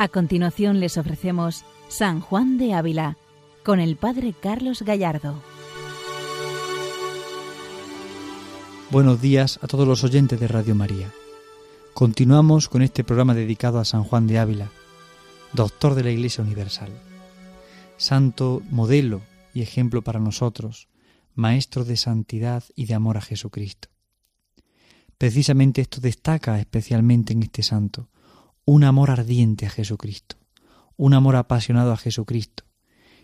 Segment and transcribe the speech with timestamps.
[0.00, 3.16] A continuación les ofrecemos San Juan de Ávila
[3.64, 5.42] con el Padre Carlos Gallardo.
[8.92, 11.12] Buenos días a todos los oyentes de Radio María.
[11.94, 14.70] Continuamos con este programa dedicado a San Juan de Ávila,
[15.52, 16.92] doctor de la Iglesia Universal,
[17.96, 20.86] santo modelo y ejemplo para nosotros,
[21.34, 23.88] maestro de santidad y de amor a Jesucristo.
[25.18, 28.08] Precisamente esto destaca especialmente en este santo,
[28.70, 30.36] un amor ardiente a Jesucristo,
[30.98, 32.64] un amor apasionado a Jesucristo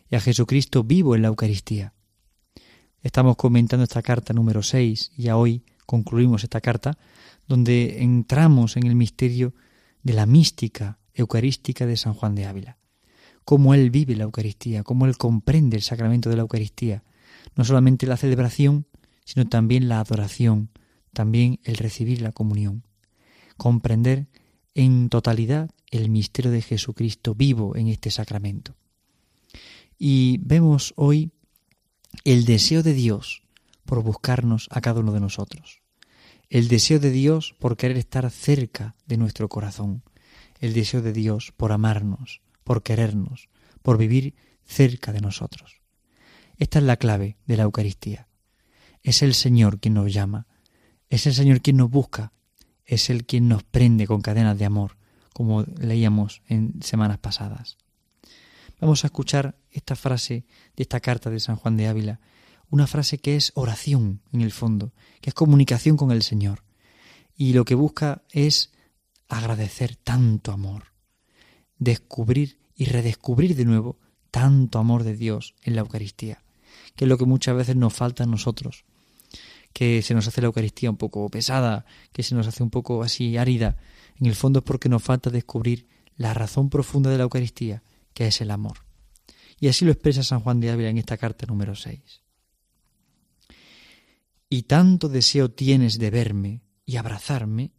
[0.09, 1.93] y a Jesucristo vivo en la Eucaristía.
[3.03, 6.97] Estamos comentando esta carta número 6 y ya hoy concluimos esta carta
[7.47, 9.53] donde entramos en el misterio
[10.03, 12.79] de la mística eucarística de San Juan de Ávila,
[13.45, 17.05] cómo él vive la Eucaristía, cómo él comprende el sacramento de la Eucaristía,
[17.55, 18.87] no solamente la celebración,
[19.27, 20.71] sino también la adoración,
[21.13, 22.87] también el recibir la comunión,
[23.59, 24.27] comprender
[24.75, 28.75] en totalidad el misterio de Jesucristo vivo en este sacramento.
[29.99, 31.31] Y vemos hoy
[32.25, 33.43] el deseo de Dios
[33.85, 35.81] por buscarnos a cada uno de nosotros.
[36.51, 40.03] El deseo de Dios por querer estar cerca de nuestro corazón.
[40.61, 43.49] El deseo de Dios por amarnos, por querernos,
[43.83, 45.81] por vivir cerca de nosotros.
[46.57, 48.29] Esta es la clave de la Eucaristía.
[49.03, 50.47] Es el Señor quien nos llama,
[51.11, 52.33] es el Señor quien nos busca,
[52.85, 54.97] es el quien nos prende con cadenas de amor,
[55.33, 57.77] como leíamos en semanas pasadas.
[58.81, 60.45] Vamos a escuchar esta frase
[60.77, 62.21] de esta carta de San Juan de Ávila,
[62.71, 66.65] una frase que es oración en el fondo, que es comunicación con el Señor.
[67.37, 68.73] Y lo que busca es
[69.29, 70.93] agradecer tanto amor,
[71.79, 73.99] descubrir y redescubrir de nuevo
[74.31, 76.43] tanto amor de Dios en la Eucaristía,
[76.97, 78.85] que es lo que muchas veces nos falta a nosotros,
[79.75, 83.03] que se nos hace la Eucaristía un poco pesada, que se nos hace un poco
[83.03, 83.77] así árida,
[84.19, 87.83] en el fondo es porque nos falta descubrir la razón profunda de la Eucaristía,
[88.15, 88.87] que es el amor.
[89.59, 92.23] Y así lo expresa San Juan de Ávila en esta carta número 6.
[94.49, 97.73] Y tanto deseo tienes de verme y abrazarme,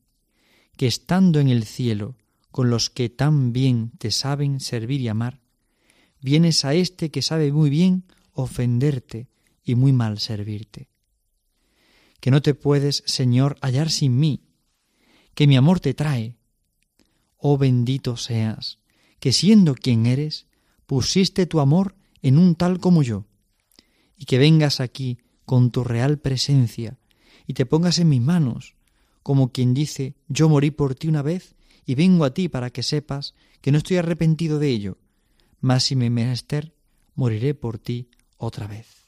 [0.75, 2.17] que estando en el cielo
[2.51, 5.39] con los que tan bien te saben servir y amar,
[6.19, 9.29] vienes a este que sabe muy bien ofenderte
[9.63, 10.89] y muy mal servirte
[12.25, 14.41] que no te puedes, Señor, hallar sin mí,
[15.35, 16.39] que mi amor te trae.
[17.37, 18.79] Oh bendito seas,
[19.19, 20.47] que siendo quien eres,
[20.87, 23.27] pusiste tu amor en un tal como yo,
[24.17, 26.97] y que vengas aquí con tu real presencia
[27.45, 28.73] y te pongas en mis manos,
[29.21, 31.53] como quien dice, yo morí por ti una vez
[31.85, 34.97] y vengo a ti para que sepas que no estoy arrepentido de ello,
[35.59, 36.73] mas si me menester,
[37.13, 38.09] moriré por ti
[38.39, 39.04] otra vez.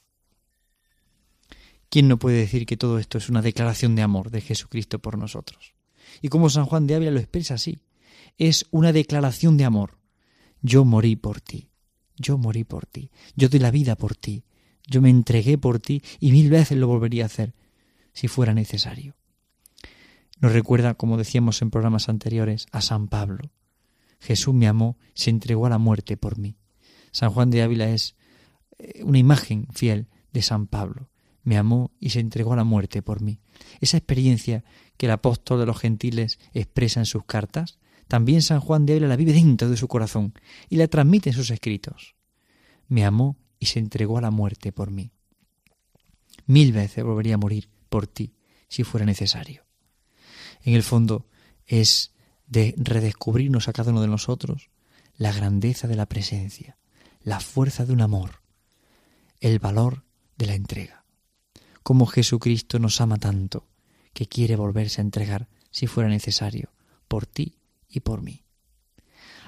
[1.90, 5.16] ¿Quién no puede decir que todo esto es una declaración de amor de Jesucristo por
[5.16, 5.74] nosotros?
[6.20, 7.78] Y como San Juan de Ávila lo expresa así,
[8.36, 9.98] es una declaración de amor.
[10.60, 11.70] Yo morí por ti,
[12.16, 14.44] yo morí por ti, yo di la vida por ti,
[14.86, 17.54] yo me entregué por ti y mil veces lo volvería a hacer
[18.12, 19.16] si fuera necesario.
[20.40, 23.50] Nos recuerda, como decíamos en programas anteriores, a San Pablo.
[24.20, 26.56] Jesús me amó, se entregó a la muerte por mí.
[27.12, 28.16] San Juan de Ávila es
[28.78, 31.08] eh, una imagen fiel de San Pablo
[31.42, 33.40] me amó y se entregó a la muerte por mí.
[33.80, 34.64] Esa experiencia
[34.96, 39.08] que el apóstol de los gentiles expresa en sus cartas, también San Juan de Ávila
[39.08, 40.34] la vive dentro de su corazón
[40.68, 42.16] y la transmite en sus escritos.
[42.88, 45.10] Me amó y se entregó a la muerte por mí.
[46.46, 48.34] Mil veces volvería a morir por ti
[48.68, 49.66] si fuera necesario.
[50.62, 51.28] En el fondo
[51.66, 52.14] es
[52.46, 54.70] de redescubrirnos a cada uno de nosotros
[55.16, 56.78] la grandeza de la presencia,
[57.22, 58.42] la fuerza de un amor,
[59.40, 60.04] el valor
[60.36, 60.97] de la entrega
[61.82, 63.66] como Jesucristo nos ama tanto,
[64.12, 66.70] que quiere volverse a entregar, si fuera necesario,
[67.08, 67.58] por ti
[67.88, 68.44] y por mí.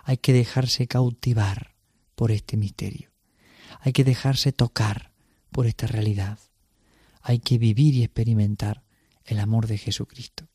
[0.05, 1.75] Hay que dejarse cautivar
[2.15, 3.11] por este misterio.
[3.81, 5.13] Hay que dejarse tocar
[5.51, 6.39] por esta realidad.
[7.23, 8.83] Hay que vivir y experimentar
[9.25, 10.49] el amor de Jesucristo.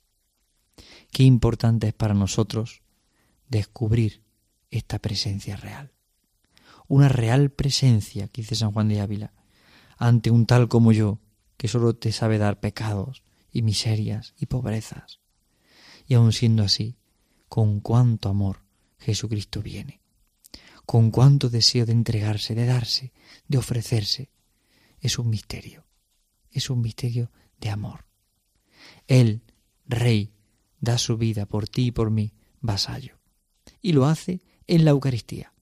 [1.12, 2.82] Qué importante es para nosotros
[3.48, 4.24] descubrir
[4.72, 5.92] esta presencia real.
[6.88, 9.34] Una real presencia, dice San Juan de Ávila,
[9.98, 11.20] ante un tal como yo,
[11.58, 15.20] que solo te sabe dar pecados y miserias y pobrezas.
[16.08, 16.98] Y aun siendo así,
[17.48, 18.64] con cuánto amor
[18.98, 20.02] Jesucristo viene,
[20.86, 23.14] con cuánto deseo de entregarse, de darse,
[23.48, 24.30] de ofrecerse.
[25.00, 25.86] Es un misterio,
[26.52, 28.06] es un misterio de amor.
[29.08, 29.44] Él,
[29.86, 30.34] Rey,
[30.80, 33.20] da su vida por ti y por mí, vasallo.
[33.82, 35.54] Y lo hace en la Eucaristía.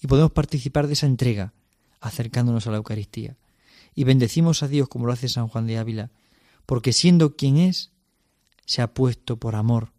[0.00, 1.54] Y podemos participar de esa entrega
[2.00, 3.38] acercándonos a la Eucaristía,
[3.94, 6.10] y bendecimos a Dios como lo hace San Juan de Ávila,
[6.66, 7.92] porque siendo quien es,
[8.66, 9.92] se ha puesto por amor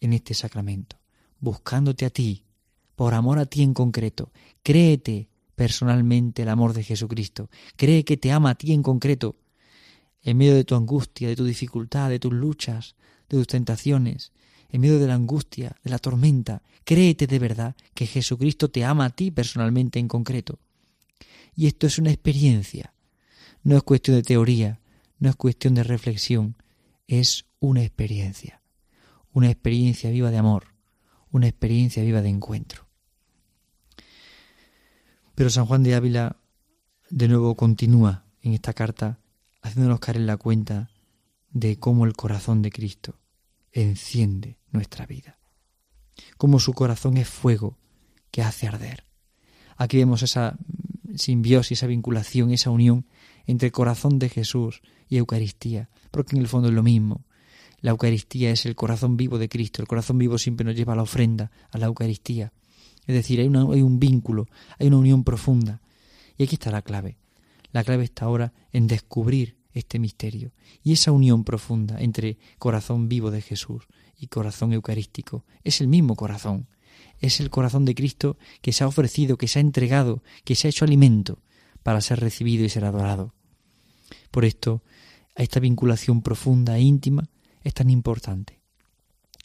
[0.00, 0.98] en este sacramento,
[1.38, 2.44] buscándote a ti,
[2.94, 4.32] por amor a ti en concreto.
[4.62, 7.50] Créete personalmente el amor de Jesucristo.
[7.76, 9.36] Cree que te ama a ti en concreto.
[10.22, 12.94] En medio de tu angustia, de tu dificultad, de tus luchas,
[13.28, 14.32] de tus tentaciones,
[14.68, 19.06] en medio de la angustia, de la tormenta, créete de verdad que Jesucristo te ama
[19.06, 20.58] a ti personalmente en concreto.
[21.56, 22.92] Y esto es una experiencia.
[23.62, 24.80] No es cuestión de teoría,
[25.18, 26.56] no es cuestión de reflexión,
[27.06, 28.62] es una experiencia.
[29.32, 30.74] Una experiencia viva de amor,
[31.30, 32.86] una experiencia viva de encuentro.
[35.34, 36.36] Pero San Juan de Ávila
[37.10, 39.20] de nuevo continúa en esta carta
[39.62, 40.90] haciéndonos caer en la cuenta
[41.50, 43.18] de cómo el corazón de Cristo
[43.72, 45.38] enciende nuestra vida,
[46.36, 47.78] cómo su corazón es fuego
[48.30, 49.04] que hace arder.
[49.76, 50.56] Aquí vemos esa
[51.16, 53.06] simbiosis, esa vinculación, esa unión
[53.50, 57.24] entre el corazón de Jesús y Eucaristía, porque en el fondo es lo mismo.
[57.80, 60.96] La Eucaristía es el corazón vivo de Cristo, el corazón vivo siempre nos lleva a
[60.96, 62.52] la ofrenda, a la Eucaristía.
[63.06, 64.46] Es decir, hay, hay un vínculo,
[64.78, 65.80] hay una unión profunda.
[66.38, 67.16] Y aquí está la clave.
[67.72, 70.52] La clave está ahora en descubrir este misterio
[70.82, 73.84] y esa unión profunda entre corazón vivo de Jesús
[74.18, 75.44] y corazón eucarístico.
[75.64, 76.68] Es el mismo corazón.
[77.18, 80.68] Es el corazón de Cristo que se ha ofrecido, que se ha entregado, que se
[80.68, 81.40] ha hecho alimento
[81.82, 83.34] para ser recibido y ser adorado.
[84.30, 84.82] Por esto,
[85.34, 87.28] esta vinculación profunda e íntima
[87.62, 88.60] es tan importante.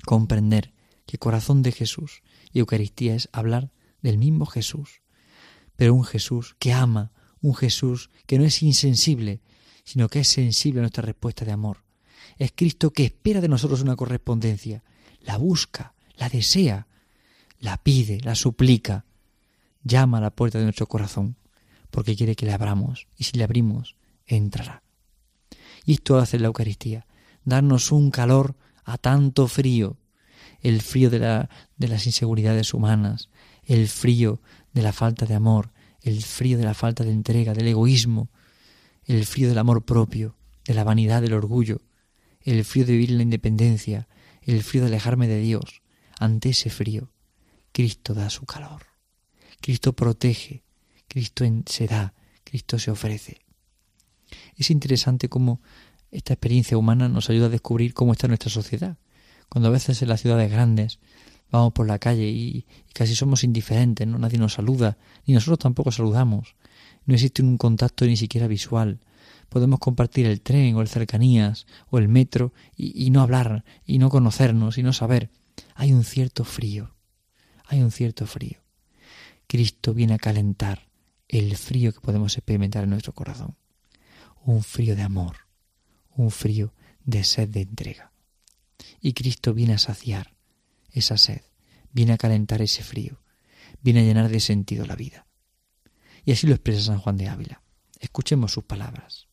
[0.06, 0.74] Comprender
[1.06, 2.22] que corazón de Jesús
[2.52, 3.72] y Eucaristía es hablar
[4.02, 5.02] del mismo Jesús,
[5.76, 7.12] pero un Jesús que ama,
[7.42, 9.42] un Jesús que no es insensible,
[9.84, 11.84] sino que es sensible a nuestra respuesta de amor.
[12.38, 14.84] Es Cristo que espera de nosotros una correspondencia,
[15.22, 16.88] la busca, la desea,
[17.60, 19.06] la pide, la suplica,
[19.84, 21.38] llama a la puerta de nuestro corazón,
[21.92, 23.94] porque quiere que le abramos, y si le abrimos,
[24.25, 24.83] entrará.
[25.86, 27.06] Y esto hace la Eucaristía,
[27.44, 29.98] darnos un calor a tanto frío,
[30.62, 33.30] el frío de, la, de las inseguridades humanas,
[33.63, 34.42] el frío
[34.74, 38.30] de la falta de amor, el frío de la falta de entrega, del egoísmo,
[39.06, 40.36] el frío del amor propio,
[40.66, 41.81] de la vanidad, del orgullo,
[42.42, 44.07] el frío de vivir en la independencia,
[44.42, 45.81] el frío de alejarme de Dios.
[46.19, 47.12] Ante ese frío,
[47.71, 48.83] Cristo da su calor.
[49.62, 50.63] Cristo protege,
[51.07, 52.13] Cristo se da,
[52.44, 53.44] Cristo se ofrece.
[54.58, 55.62] Es interesante cómo
[56.12, 58.98] esta experiencia humana nos ayuda a descubrir cómo está nuestra sociedad.
[59.50, 61.00] Cuando a veces en las ciudades grandes
[61.52, 64.18] vamos por la calle y, casi somos indiferentes, ¿no?
[64.18, 66.56] nadie nos saluda, ni nosotros tampoco saludamos.
[67.06, 69.00] No existe un contacto ni siquiera visual.
[69.50, 74.00] Podemos compartir el tren o el cercanías o el metro y, y no hablar y
[74.00, 75.30] no conocernos y no saber.
[75.76, 76.96] Hay un cierto frío.
[77.68, 78.60] Hay un cierto frío.
[79.48, 80.88] Cristo viene a calentar
[81.28, 83.56] el frío que podemos experimentar en nuestro corazón.
[84.47, 85.38] Un frío de amor,
[86.15, 86.71] un frío
[87.03, 88.12] de sed de entrega.
[89.01, 90.36] Y Cristo viene a saciar
[90.92, 91.42] esa sed,
[91.92, 93.24] viene a calentar ese frío,
[93.81, 95.25] viene a llenar de sentido la vida.
[96.25, 97.63] Y así lo expresa San Juan de Ávila.
[98.00, 99.27] Escuchemos sus palabras.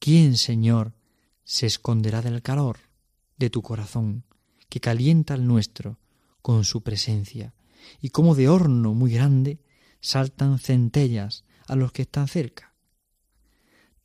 [0.00, 0.94] ¿Quién, Señor,
[1.44, 2.80] se esconderá del calor
[3.36, 4.24] de tu corazón,
[4.68, 6.00] que calienta el nuestro
[6.42, 7.54] con su presencia,
[8.00, 9.60] y como de horno muy grande
[10.00, 12.67] saltan centellas a los que están cerca?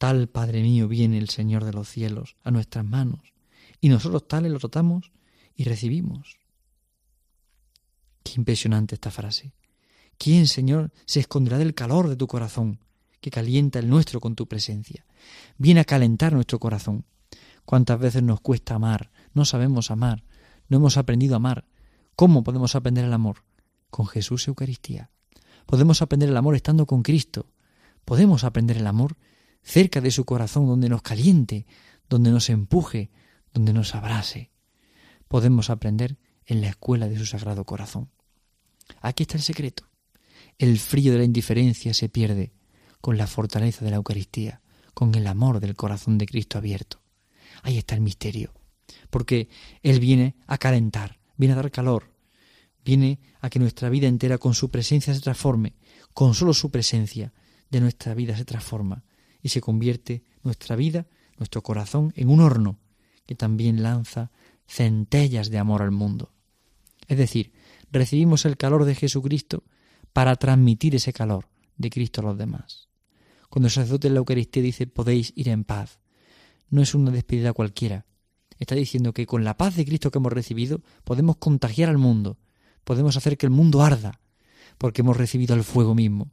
[0.03, 3.22] Tal, Padre mío, viene el Señor de los cielos a nuestras manos,
[3.79, 5.13] y nosotros tales lo tratamos
[5.55, 6.39] y recibimos.
[8.22, 9.53] Qué impresionante esta frase.
[10.17, 12.81] ¿Quién, Señor, se esconderá del calor de tu corazón,
[13.22, 15.05] que calienta el nuestro con tu presencia?
[15.57, 17.05] Viene a calentar nuestro corazón.
[17.63, 19.10] ¿Cuántas veces nos cuesta amar?
[19.33, 20.25] No sabemos amar,
[20.67, 21.63] no hemos aprendido a amar.
[22.17, 23.45] ¿Cómo podemos aprender el amor?
[23.89, 25.12] Con Jesús Eucaristía.
[25.65, 27.53] Podemos aprender el amor estando con Cristo.
[28.03, 29.15] Podemos aprender el amor
[29.63, 31.65] cerca de su corazón, donde nos caliente,
[32.10, 33.12] donde nos empuje,
[33.53, 34.53] donde nos abrace
[35.34, 38.12] podemos aprender en la escuela de su sagrado corazón.
[39.01, 39.89] Aquí está el secreto.
[40.60, 42.53] El frío de la indiferencia se pierde
[43.01, 44.62] con la fortaleza de la Eucaristía,
[44.93, 47.01] con el amor del corazón de Cristo abierto.
[47.63, 48.53] Ahí está el misterio,
[49.10, 49.50] porque
[49.82, 52.13] Él viene a calentar, viene a dar calor,
[52.86, 55.74] viene a que nuestra vida entera con su presencia se transforme,
[56.13, 57.34] con solo su presencia
[57.72, 59.03] de nuestra vida se transforma
[59.43, 61.05] y se convierte nuestra vida,
[61.38, 62.79] nuestro corazón, en un horno
[63.27, 64.31] que también lanza
[64.67, 66.33] centellas de amor al mundo.
[67.07, 67.51] Es decir,
[67.91, 69.63] recibimos el calor de Jesucristo
[70.13, 72.89] para transmitir ese calor de Cristo a los demás.
[73.50, 76.00] Cuando el sacerdote en la Eucaristía dice podéis ir en paz,
[76.69, 78.05] no es una despedida cualquiera.
[78.57, 82.38] Está diciendo que con la paz de Cristo que hemos recibido podemos contagiar al mundo,
[82.83, 84.21] podemos hacer que el mundo arda,
[84.77, 86.31] porque hemos recibido el fuego mismo.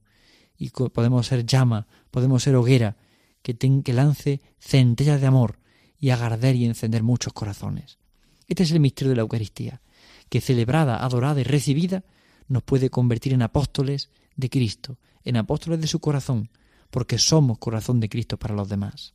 [0.61, 2.99] Y podemos ser llama, podemos ser hoguera,
[3.43, 5.59] que, que lance centellas de amor
[5.99, 7.99] y agarder y encender muchos corazones.
[8.47, 9.81] Este es el misterio de la Eucaristía,
[10.29, 12.05] que celebrada, adorada y recibida
[12.47, 16.51] nos puede convertir en apóstoles de Cristo, en apóstoles de su corazón,
[16.91, 19.15] porque somos corazón de Cristo para los demás.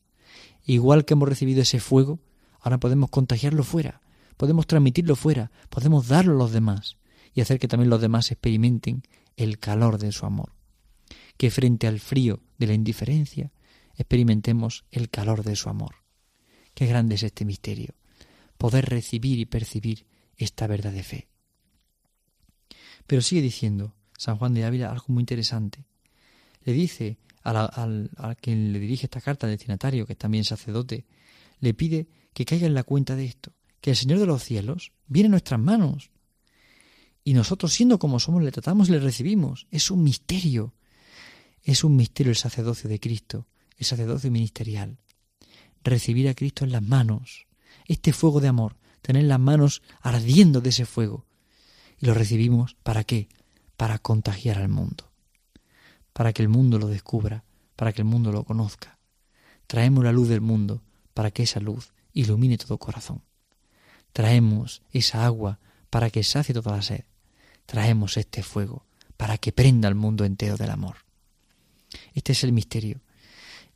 [0.65, 2.19] Igual que hemos recibido ese fuego,
[2.59, 4.01] ahora podemos contagiarlo fuera,
[4.35, 6.97] podemos transmitirlo fuera, podemos darlo a los demás
[7.35, 9.03] y hacer que también los demás experimenten
[9.37, 10.54] el calor de su amor.
[11.37, 13.51] Que frente al frío de la indiferencia
[13.95, 15.95] experimentemos el calor de su amor.
[16.73, 17.95] Qué grande es este misterio,
[18.57, 20.05] poder recibir y percibir
[20.37, 21.27] esta verdad de fe.
[23.07, 25.85] Pero sigue diciendo San Juan de Ávila algo muy interesante.
[26.63, 31.05] Le dice a, quien le dirige esta carta, al destinatario, que es también sacerdote,
[31.59, 34.91] le pide que caiga en la cuenta de esto, que el Señor de los cielos
[35.07, 36.09] viene en nuestras manos.
[37.23, 39.67] Y nosotros, siendo como somos, le tratamos y le recibimos.
[39.71, 40.73] Es un misterio.
[41.65, 43.45] Es un misterio el sacerdocio de Cristo,
[43.77, 44.97] el sacerdocio ministerial.
[45.83, 47.45] Recibir a Cristo en las manos.
[47.85, 51.25] Este fuego de amor, tener las manos ardiendo de ese fuego.
[51.99, 53.27] Y lo recibimos ¿para qué?
[53.75, 55.11] Para contagiar al mundo
[56.15, 57.43] para que el mundo lo descubra,
[57.75, 58.99] para que el mundo lo conozca.
[59.67, 60.81] Traemos la luz del mundo
[61.13, 63.21] para que esa luz ilumine todo corazón.
[64.13, 67.03] Traemos esa agua para que sacie toda la sed.
[67.65, 68.85] Traemos este fuego
[69.17, 71.04] para que prenda al mundo entero del amor.
[72.13, 73.01] Este es el misterio.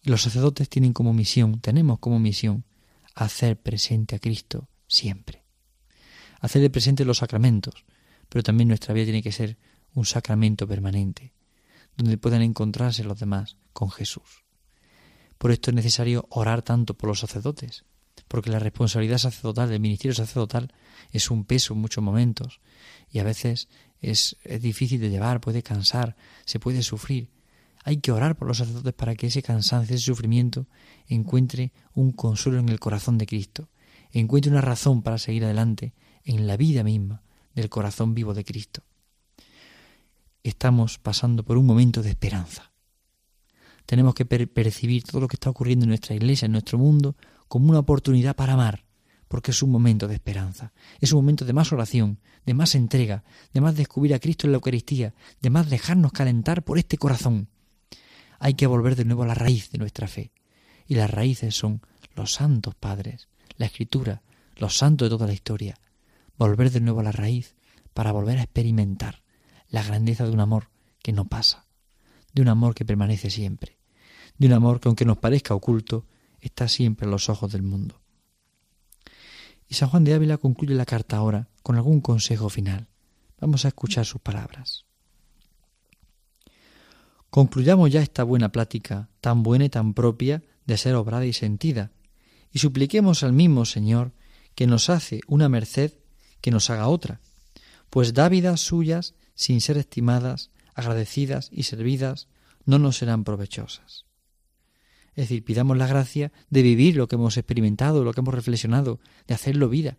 [0.04, 2.64] Los sacerdotes tienen como misión, tenemos como misión,
[3.16, 5.44] hacer presente a Cristo siempre.
[6.40, 7.86] Hacerle presente los sacramentos,
[8.30, 9.58] pero también nuestra vida tiene que ser
[9.94, 11.34] un sacramento permanente
[11.98, 14.46] donde puedan encontrarse los demás con Jesús.
[15.38, 17.84] Por esto es necesario orar tanto por los sacerdotes,
[18.28, 20.74] porque la responsabilidad sacerdotal, del ministerio sacerdotal,
[21.12, 22.62] es un peso en muchos momentos
[23.12, 23.68] y a veces
[24.02, 27.30] es, difícil de llevar, puede cansar, se puede sufrir.
[27.84, 30.68] Hay que orar por los sacerdotes para que ese cansancio, ese sufrimiento,
[31.08, 33.70] encuentre un consuelo en el corazón de Cristo,
[34.12, 35.94] encuentre una razón para seguir adelante
[36.24, 37.24] en la vida misma
[37.56, 38.84] del corazón vivo de Cristo
[40.44, 42.72] estamos pasando por un momento de esperanza.
[43.86, 47.16] Tenemos que percibir todo lo que está ocurriendo en nuestra iglesia, en nuestro mundo,
[47.48, 48.86] como una oportunidad para amar,
[49.28, 53.24] porque es un momento de esperanza, es un momento de más oración, de más entrega,
[53.54, 57.50] de más descubrir a Cristo en la Eucaristía, de más dejarnos calentar por este corazón.
[58.40, 60.32] Hay que volver de nuevo a la raíz de nuestra fe,
[60.88, 61.82] y las raíces son
[62.16, 63.28] los santos padres,
[63.58, 64.24] la escritura,
[64.56, 65.78] los santos de toda la historia.
[66.38, 67.56] Volver de nuevo a la raíz
[67.94, 69.24] para volver a experimentar
[69.70, 70.70] la grandeza de un amor
[71.04, 71.66] que no pasa,
[72.34, 73.78] de un amor que permanece siempre,
[74.38, 76.06] de un amor que aunque nos parezca oculto,
[76.40, 78.02] está siempre en los ojos del mundo.
[79.68, 82.88] Y San Juan de Ávila concluye la carta ahora con algún consejo final.
[83.40, 84.89] Vamos a escuchar sus palabras.
[87.30, 91.92] Concluyamos ya esta buena plática, tan buena y tan propia de ser obrada y sentida,
[92.52, 94.14] y supliquemos al mismo Señor
[94.56, 95.94] que nos hace una merced
[96.42, 97.22] que nos haga otra,
[97.90, 102.28] pues dávidas suyas sin ser estimadas, agradecidas y servidas,
[102.66, 104.06] no nos serán provechosas.
[105.16, 109.00] Es decir, pidamos la gracia de vivir lo que hemos experimentado, lo que hemos reflexionado,
[109.28, 109.98] de hacerlo vida.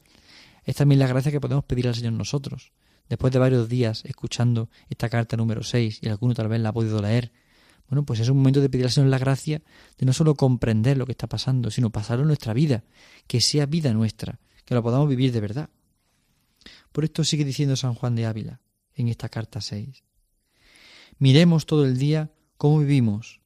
[0.65, 2.73] Es también la gracia que podemos pedir al Señor nosotros.
[3.11, 6.73] Después de varios días escuchando esta carta número 6, y alguno tal vez la ha
[6.73, 7.33] podido leer,
[7.88, 9.62] bueno, pues es un momento de pedir al Señor la gracia
[9.99, 12.85] de no solo comprender lo que está pasando, sino pasarlo en nuestra vida,
[13.26, 15.71] que sea vida nuestra, que lo podamos vivir de verdad.
[16.93, 18.61] Por esto sigue diciendo San Juan de Ávila,
[18.95, 20.05] en esta carta 6.
[21.19, 23.40] Miremos todo el día cómo vivimos,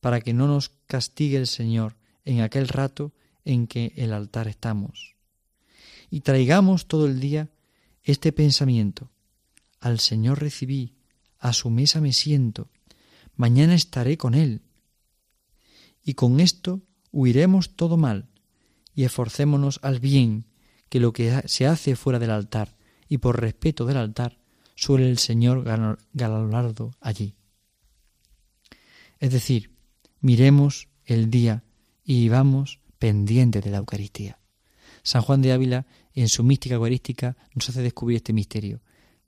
[0.00, 1.94] para que no nos castigue el Señor
[2.24, 3.12] en aquel rato
[3.44, 5.14] en que el altar estamos.
[6.10, 7.48] Y traigamos todo el día
[8.04, 9.10] este pensamiento.
[9.80, 10.94] Al Señor recibí,
[11.38, 12.70] a su mesa me siento,
[13.34, 14.62] mañana estaré con Él.
[16.04, 18.28] Y con esto huiremos todo mal,
[18.94, 20.46] y esforcémonos al bien,
[20.88, 22.76] que lo que se hace fuera del altar,
[23.08, 24.38] y por respeto del altar,
[24.76, 25.64] suele el Señor
[26.12, 27.36] galardo allí.
[29.18, 29.74] Es decir,
[30.20, 31.64] miremos el día
[32.04, 34.38] y vamos pendientes de la Eucaristía.
[35.02, 38.80] San Juan de Ávila, en su mística eucarística, nos hace descubrir este misterio,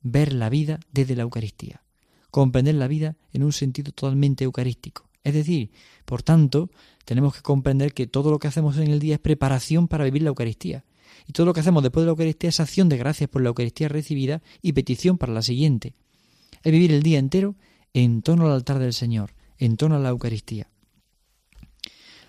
[0.03, 1.83] ver la vida desde la Eucaristía,
[2.31, 5.09] comprender la vida en un sentido totalmente eucarístico.
[5.25, 5.71] Es decir,
[6.05, 6.71] por tanto,
[7.05, 10.23] tenemos que comprender que todo lo que hacemos en el día es preparación para vivir
[10.23, 10.85] la Eucaristía.
[11.27, 13.49] Y todo lo que hacemos después de la Eucaristía es acción de gracias por la
[13.49, 15.95] Eucaristía recibida y petición para la siguiente.
[16.63, 17.57] Es vivir el día entero
[17.95, 20.71] en torno al altar del Señor, en torno a la Eucaristía.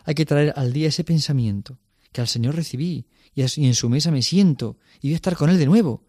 [0.05, 1.77] Hay que traer al día ese pensamiento
[2.17, 3.05] que al Señor recibí
[3.35, 6.03] y en su mesa me siento y voy a estar con Él de nuevo.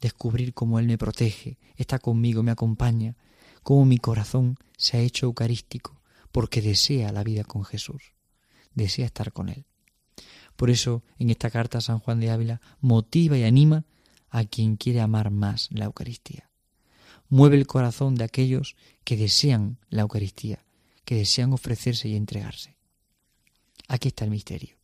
[0.00, 3.14] Descubrir cómo Él me protege, está conmigo, me acompaña,
[3.62, 8.12] cómo mi corazón se ha hecho eucarístico, porque desea la vida con Jesús,
[8.74, 9.66] desea estar con Él.
[10.56, 13.84] Por eso en esta carta San Juan de Ávila motiva y anima
[14.30, 16.50] a quien quiere amar más la Eucaristía.
[17.28, 18.74] Mueve el corazón de aquellos
[19.04, 20.64] que desean la Eucaristía,
[21.04, 22.76] que desean ofrecerse y entregarse.
[23.86, 24.76] Aquí está el misterio.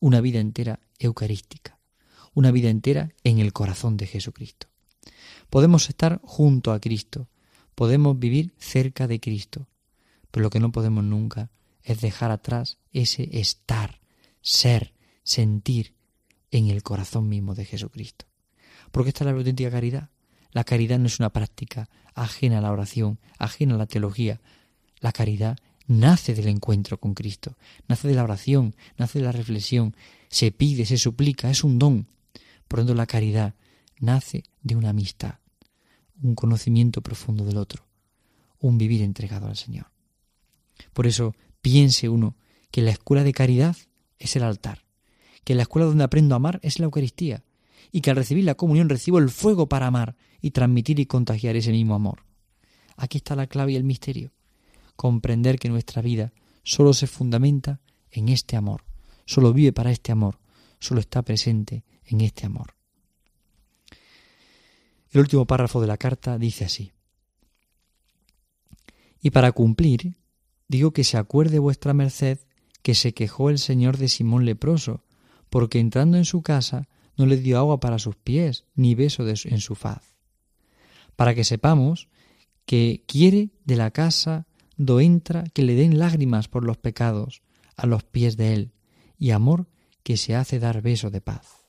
[0.00, 1.78] Una vida entera eucarística,
[2.34, 4.66] una vida entera en el corazón de Jesucristo.
[5.50, 7.28] Podemos estar junto a Cristo,
[7.74, 9.68] podemos vivir cerca de Cristo,
[10.30, 11.50] pero lo que no podemos nunca
[11.82, 14.00] es dejar atrás ese estar,
[14.40, 15.94] ser, sentir
[16.50, 18.26] en el corazón mismo de Jesucristo.
[18.90, 20.10] Porque esta es la auténtica caridad.
[20.52, 24.40] La caridad no es una práctica ajena a la oración, ajena a la teología.
[24.98, 25.58] La caridad
[25.90, 27.56] nace del encuentro con Cristo,
[27.88, 29.96] nace de la oración, nace de la reflexión,
[30.28, 32.06] se pide, se suplica, es un don.
[32.68, 33.54] Por tanto, la caridad
[33.98, 35.40] nace de una amistad,
[36.22, 37.88] un conocimiento profundo del otro,
[38.60, 39.90] un vivir entregado al Señor.
[40.92, 42.36] Por eso piense uno
[42.70, 43.76] que la escuela de caridad
[44.20, 44.84] es el altar,
[45.42, 47.42] que la escuela donde aprendo a amar es la Eucaristía,
[47.90, 51.56] y que al recibir la comunión recibo el fuego para amar y transmitir y contagiar
[51.56, 52.24] ese mismo amor.
[52.96, 54.30] Aquí está la clave y el misterio.
[55.00, 57.80] Comprender que nuestra vida solo se fundamenta
[58.10, 58.84] en este amor,
[59.24, 60.40] solo vive para este amor,
[60.78, 62.74] solo está presente en este amor.
[65.10, 66.92] El último párrafo de la carta dice así.
[69.22, 70.18] Y para cumplir,
[70.68, 72.38] digo que se acuerde vuestra merced
[72.82, 75.02] que se quejó el señor de Simón leproso,
[75.48, 79.60] porque entrando en su casa no le dio agua para sus pies, ni beso en
[79.60, 80.14] su faz.
[81.16, 82.10] Para que sepamos
[82.66, 84.46] que quiere de la casa
[84.80, 87.42] do entra que le den lágrimas por los pecados
[87.76, 88.72] a los pies de él,
[89.18, 89.68] y amor
[90.02, 91.66] que se hace dar beso de paz.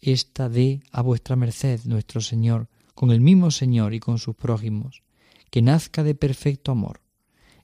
[0.00, 5.04] Esta dé a vuestra merced nuestro Señor, con el mismo Señor y con sus prójimos,
[5.50, 7.02] que nazca de perfecto amor,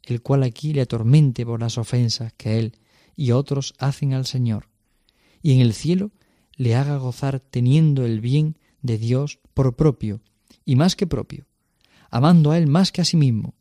[0.05, 2.79] el cual aquí le atormente por las ofensas que él
[3.16, 4.69] y otros hacen al Señor,
[5.42, 6.12] y en el cielo
[6.55, 10.21] le haga gozar teniendo el bien de Dios por propio,
[10.64, 11.47] y más que propio,
[12.09, 13.57] amando a él más que a sí mismo,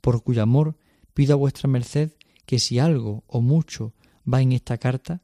[0.00, 0.76] por cuyo amor
[1.14, 2.12] pido a vuestra merced
[2.46, 3.94] que si algo o mucho
[4.32, 5.22] va en esta carta,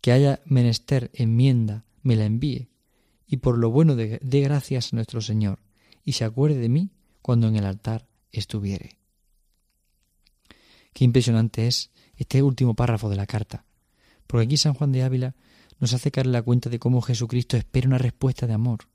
[0.00, 2.68] que haya menester enmienda, me la envíe,
[3.26, 5.60] y por lo bueno de gracias a nuestro Señor,
[6.04, 6.90] y se acuerde de mí
[7.22, 8.98] cuando en el altar estuviere.
[10.92, 13.64] Qué impresionante es este último párrafo de la carta,
[14.26, 15.36] porque aquí San Juan de Ávila
[15.78, 18.88] nos hace caer la cuenta de cómo Jesucristo espera una respuesta de amor,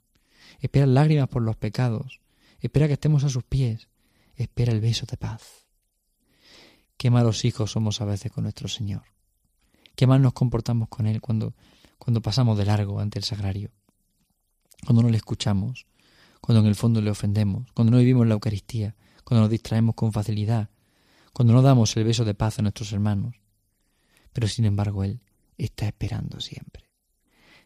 [0.59, 2.19] espera lágrimas por los pecados,
[2.59, 3.88] espera que estemos a sus pies,
[4.36, 5.67] espera el beso de paz.
[6.98, 9.04] Qué malos hijos somos a veces con nuestro Señor.
[9.96, 11.54] Qué mal nos comportamos con Él cuando,
[11.98, 13.72] cuando pasamos de largo ante el sagrario,
[14.86, 15.86] cuando no le escuchamos,
[16.41, 20.12] cuando en el fondo le ofendemos, cuando no vivimos la Eucaristía, cuando nos distraemos con
[20.12, 20.69] facilidad,
[21.32, 23.36] cuando no damos el beso de paz a nuestros hermanos.
[24.34, 25.22] Pero sin embargo Él
[25.58, 26.89] está esperando siempre.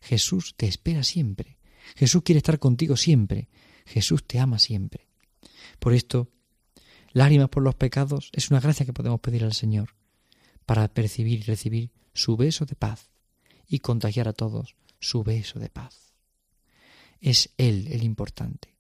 [0.02, 1.58] Jesús te espera siempre.
[1.96, 3.50] Jesús quiere estar contigo siempre.
[3.86, 5.08] Jesús te ama siempre.
[5.80, 6.30] Por esto,
[7.18, 9.96] lágrimas por los pecados es una gracia que podemos pedir al Señor
[10.66, 13.10] para percibir y recibir su beso de paz
[13.68, 16.14] y contagiar a todos su beso de paz.
[17.20, 18.76] Es Él el importante.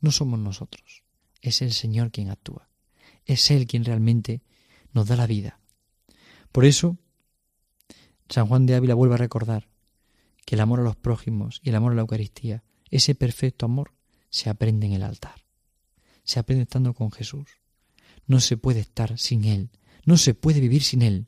[0.00, 1.02] No somos nosotros.
[1.40, 2.72] Es el Señor quien actúa
[3.26, 4.42] es Él quien realmente
[4.92, 5.60] nos da la vida.
[6.50, 6.98] Por eso,
[8.28, 9.68] San Juan de Ávila vuelve a recordar
[10.44, 13.94] que el amor a los prójimos y el amor a la Eucaristía, ese perfecto amor,
[14.28, 15.44] se aprende en el altar.
[16.24, 17.61] Se aprende estando con Jesús.
[18.26, 19.70] No se puede estar sin Él,
[20.04, 21.26] no se puede vivir sin Él,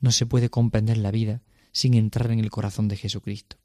[0.00, 3.56] no se puede comprender la vida sin entrar en el corazón de Jesucristo.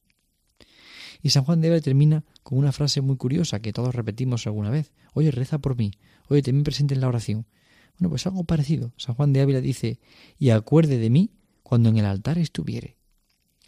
[1.22, 4.70] Y San Juan de Ávila termina con una frase muy curiosa que todos repetimos alguna
[4.70, 4.92] vez.
[5.14, 5.92] Oye, reza por mí.
[6.30, 7.46] Oye, también presente en la oración.
[7.98, 8.94] Bueno, pues algo parecido.
[8.98, 10.00] San Juan de Ávila dice,
[10.40, 12.98] y acuerde de mí cuando en el altar estuviere.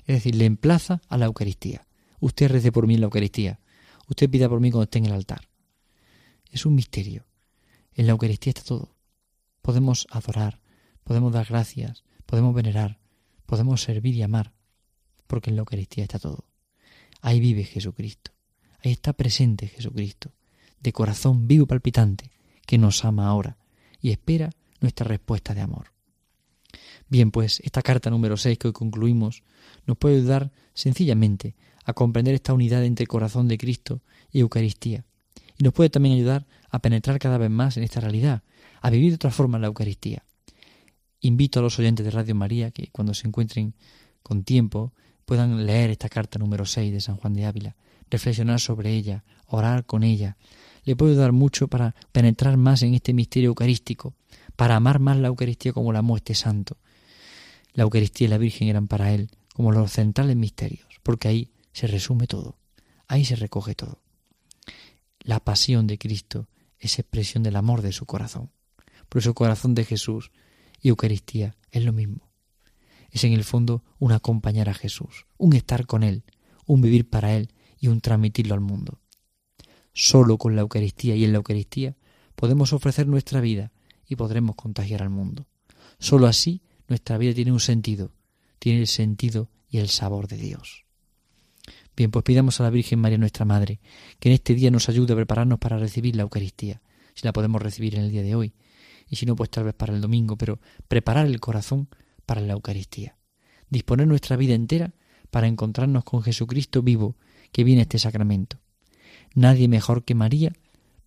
[0.06, 1.88] Es decir, le emplaza a la Eucaristía.
[2.20, 3.60] Usted rece por mí en la Eucaristía.
[4.08, 5.48] Usted pida por mí cuando esté en el altar.
[6.52, 7.26] Es un misterio.
[7.94, 8.93] En la Eucaristía está todo.
[9.64, 10.60] Podemos adorar,
[11.04, 13.00] podemos dar gracias, podemos venerar,
[13.48, 14.54] podemos servir y amar,
[15.26, 16.46] porque en la Eucaristía está todo.
[17.22, 18.32] Ahí vive Jesucristo.
[18.84, 20.34] Ahí está presente Jesucristo,
[20.82, 22.30] de corazón vivo y palpitante,
[22.68, 23.58] que nos ama ahora
[24.02, 24.50] y espera
[24.82, 25.94] nuestra respuesta de amor.
[27.08, 29.44] Bien, pues esta carta número 6 que hoy concluimos
[29.86, 35.06] nos puede ayudar sencillamente a comprender esta unidad entre corazón de Cristo y Eucaristía.
[35.58, 38.44] Y nos puede también ayudar a penetrar cada vez más en esta realidad,
[38.82, 40.24] a vivir de otra forma la Eucaristía.
[41.22, 43.76] Invito a los oyentes de Radio María que cuando se encuentren
[44.24, 44.94] con tiempo
[45.26, 47.76] puedan leer esta carta número 6 de San Juan de Ávila,
[48.10, 50.38] reflexionar sobre ella, orar con ella,
[50.84, 54.16] le puede dar mucho para penetrar más en este misterio eucarístico,
[54.56, 56.78] para amar más la Eucaristía como la muerte santo.
[57.74, 61.88] La Eucaristía y la Virgen eran para él como los centrales misterios, porque ahí se
[61.88, 62.58] resume todo.
[63.08, 64.03] Ahí se recoge todo.
[65.24, 68.52] La pasión de Cristo es expresión del amor de su corazón.
[69.08, 70.32] Por eso corazón de Jesús
[70.82, 72.30] y Eucaristía es lo mismo.
[73.10, 76.24] Es en el fondo un acompañar a Jesús, un estar con Él,
[76.66, 79.00] un vivir para Él y un transmitirlo al mundo.
[79.94, 81.96] Solo con la Eucaristía y en la Eucaristía
[82.36, 83.72] podemos ofrecer nuestra vida
[84.06, 85.48] y podremos contagiar al mundo.
[86.00, 88.14] Solo así nuestra vida tiene un sentido,
[88.60, 90.86] tiene el sentido y el sabor de Dios.
[91.96, 93.80] Bien, pues pidamos a la Virgen María nuestra Madre
[94.20, 96.82] que en este día nos ayude a prepararnos para recibir la Eucaristía,
[97.14, 98.54] si la podemos recibir en el día de hoy,
[99.08, 101.90] y si no, pues tal vez para el domingo, pero preparar el corazón
[102.26, 103.18] para la Eucaristía,
[103.70, 104.94] disponer nuestra vida entera
[105.30, 107.16] para encontrarnos con Jesucristo vivo
[107.52, 108.58] que viene este sacramento.
[109.36, 110.54] Nadie mejor que María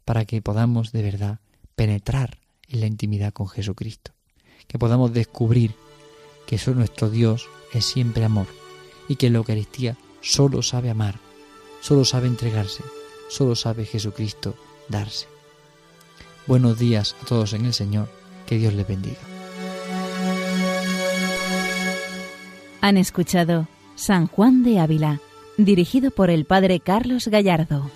[0.05, 1.41] para que podamos de verdad
[1.75, 4.13] penetrar en la intimidad con Jesucristo,
[4.69, 5.75] que podamos descubrir
[6.47, 8.47] que solo nuestro Dios es siempre amor
[9.09, 9.97] y que la Eucaristía
[10.27, 11.15] solo sabe amar,
[11.81, 12.83] solo sabe entregarse,
[13.29, 14.55] solo sabe Jesucristo
[14.89, 15.29] darse.
[16.47, 18.09] Buenos días a todos en el Señor,
[18.47, 19.21] que Dios les bendiga.
[22.81, 25.21] Han escuchado San Juan de Ávila,
[25.57, 27.91] dirigido por el Padre Carlos Gallardo.